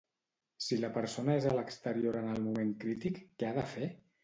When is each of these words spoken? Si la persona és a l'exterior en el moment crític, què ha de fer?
Si 0.67 0.79
la 0.79 0.89
persona 0.95 1.35
és 1.41 1.45
a 1.51 1.51
l'exterior 1.59 2.19
en 2.23 2.33
el 2.33 2.41
moment 2.49 2.75
crític, 2.87 3.23
què 3.39 3.49
ha 3.53 3.55
de 3.63 3.71
fer? 3.79 3.95